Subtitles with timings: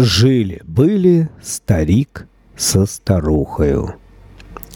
[0.00, 3.96] Жили-были старик со старухою.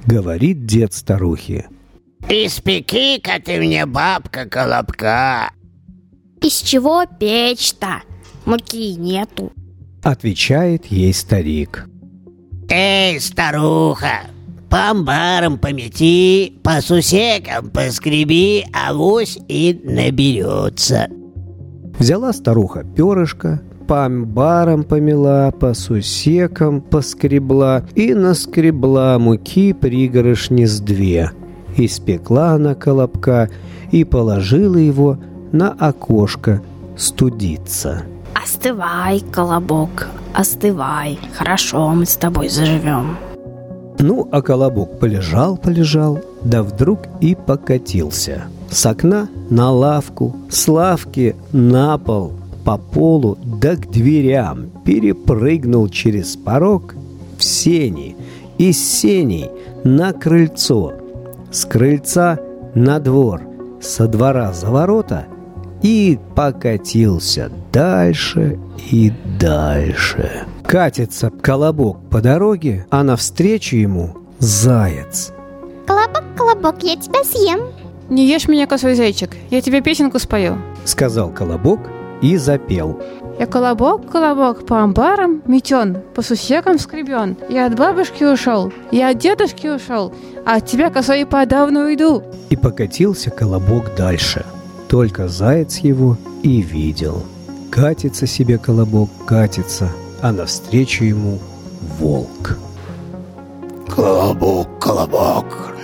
[0.05, 1.69] Говорит дед старухе.
[2.29, 5.53] Испеки-ка ты мне, бабка, колобка.
[6.41, 8.03] Из чего печь-то?
[8.47, 9.53] Муки нету.
[10.03, 11.87] Отвечает ей старик.
[12.69, 14.23] Эй, старуха,
[14.69, 21.07] по амбарам помети, по сусекам поскреби, авось и наберется.
[21.99, 31.31] Взяла старуха перышко, по амбарам помела, по сусекам поскребла и наскребла муки пригоршни с две.
[31.77, 33.51] Испекла она колобка
[33.91, 35.19] и положила его
[35.53, 36.63] на окошко
[36.97, 38.03] студиться.
[38.35, 41.19] Остывай, колобок, остывай.
[41.35, 43.17] Хорошо, мы с тобой заживем.
[43.99, 48.45] Ну, а колобок полежал-полежал, да вдруг и покатился.
[48.71, 52.33] С окна на лавку, с лавки на пол,
[52.65, 56.95] по полу да к дверям, перепрыгнул через порог
[57.39, 58.17] в сени,
[58.59, 59.51] из сеней
[59.85, 60.93] на крыльцо,
[61.51, 62.39] с крыльца
[62.75, 63.43] на двор,
[63.81, 65.27] со двора за ворота
[65.83, 68.59] и покатился дальше
[68.91, 70.47] и дальше.
[70.65, 75.33] Катится колобок по дороге, а навстречу ему заяц.
[75.87, 77.61] Колобок, колобок, я тебя съем.
[78.09, 80.59] Не ешь меня, косой зайчик, я тебе песенку спою.
[80.85, 81.81] Сказал колобок
[82.23, 82.99] и запел.
[83.39, 87.37] Я колобок, колобок, по амбарам метен, по сусекам скребен.
[87.49, 90.13] Я от бабушки ушел, я от дедушки ушел,
[90.47, 92.23] а от тебя косой подавно уйду.
[92.51, 94.45] И покатился колобок дальше.
[94.89, 97.25] Только заяц его и видел.
[97.71, 99.89] Катится себе колобок, катится,
[100.21, 101.39] а навстречу ему
[101.99, 102.59] волк.
[103.89, 105.75] Колобок, колобок,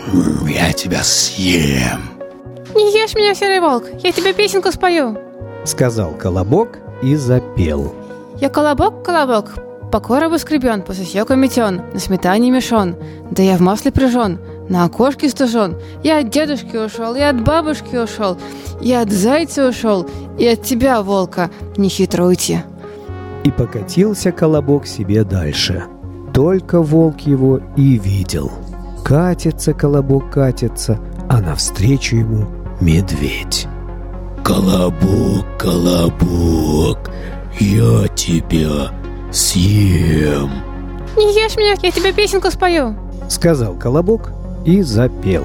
[0.46, 2.00] я тебя съем.
[2.74, 5.27] Не ешь меня, серый волк, я тебе песенку спою.
[5.68, 7.94] Сказал колобок и запел.
[8.40, 9.52] Я колобок, колобок,
[9.92, 12.96] по коробу скребен, по сусеку метен, на сметане мешон,
[13.30, 14.38] да я в масле прижен,
[14.70, 15.76] на окошке стужен.
[16.02, 18.38] Я от дедушки ушел, я от бабушки ушел,
[18.80, 20.06] я от зайца ушел,
[20.38, 22.60] и от тебя, волка, не хитро уйти.
[23.44, 25.84] И покатился колобок себе дальше.
[26.32, 28.50] Только волк его и видел.
[29.04, 30.98] Катится колобок, катится,
[31.28, 32.46] а навстречу ему
[32.80, 33.67] медведь.
[34.48, 37.10] Колобок, колобок,
[37.60, 38.90] я тебя
[39.30, 40.50] съем.
[41.18, 42.96] Не ешь меня, я тебе песенку спою.
[43.28, 44.30] Сказал колобок
[44.64, 45.44] и запел.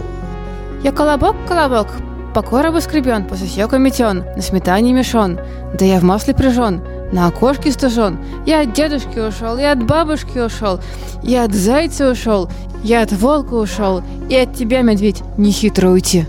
[0.85, 1.87] Я колобок, колобок,
[2.33, 5.37] по коробу скребен, по сусеку метен, на сметане мешон,
[5.77, 6.81] да я в масле прижен,
[7.11, 8.17] на окошке стужен.
[8.45, 10.79] Я от дедушки ушел, я от бабушки ушел,
[11.21, 12.49] я от зайца ушел,
[12.85, 16.25] я от волка ушел, и от тебя, медведь, не хитро уйти.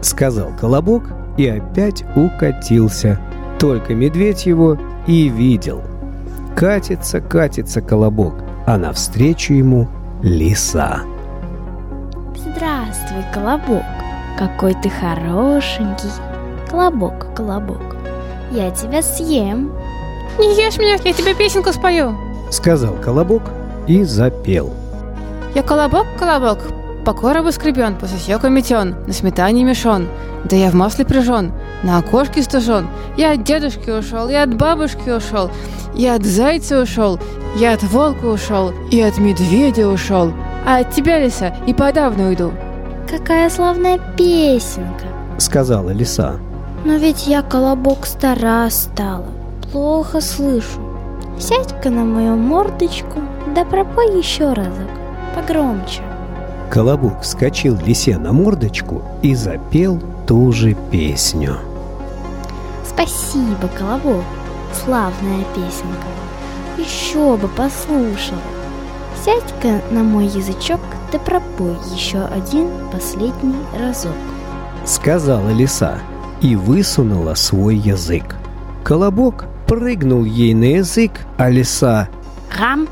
[0.00, 1.02] Сказал колобок
[1.36, 3.18] и опять укатился.
[3.58, 5.82] Только медведь его и видел.
[6.56, 8.34] Катится, катится колобок,
[8.66, 9.88] а навстречу ему
[10.22, 11.00] лиса.
[12.36, 13.82] Здравствуй, колобок.
[14.38, 16.10] Какой ты хорошенький.
[16.70, 17.96] Колобок, колобок,
[18.50, 19.70] я тебя съем.
[20.38, 22.16] Не ешь меня, я тебе песенку спою.
[22.50, 23.42] Сказал колобок
[23.86, 24.72] и запел.
[25.54, 26.58] Я колобок, колобок,
[27.04, 30.08] по коробу скребен, по сусеку метен, на сметане мешон,
[30.44, 32.88] да я в масле прижен, на окошке стужен.
[33.16, 35.50] Я от дедушки ушел, я от бабушки ушел,
[35.94, 37.20] я от зайца ушел,
[37.56, 40.32] я от волка ушел, и от медведя ушел,
[40.66, 42.52] а от тебя, лиса, и подавно уйду.
[43.10, 45.06] Какая славная песенка.
[45.38, 46.38] Сказала лиса.
[46.84, 49.26] Но ведь я, колобок, стара стала.
[49.72, 50.80] Плохо слышу.
[51.38, 53.20] Сядь-ка на мою мордочку,
[53.54, 54.88] да пропой еще разок.
[55.34, 56.00] Погромче.
[56.70, 61.58] Колобок вскочил лисе на мордочку и запел ту же песню.
[62.84, 64.24] Спасибо, колобок.
[64.84, 66.06] Славная песенка.
[66.78, 68.40] Еще бы послушала.
[69.24, 70.80] Сядь-ка на мой язычок,
[71.12, 74.12] да пропой еще один последний разок.
[74.84, 75.98] Сказала лиса
[76.40, 78.36] и высунула свой язык.
[78.82, 82.08] Колобок прыгнул ей на язык, а лиса
[82.58, 82.86] Рам!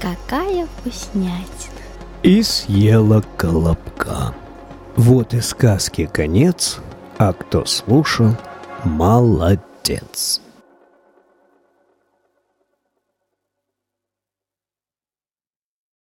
[0.00, 1.79] Какая вкуснятина!
[2.22, 4.32] И съела колобка.
[4.96, 6.80] Вот и сказки конец,
[7.18, 8.36] а кто слушал,
[8.84, 10.40] молодец.